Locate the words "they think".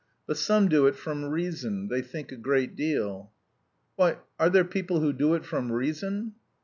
1.87-2.31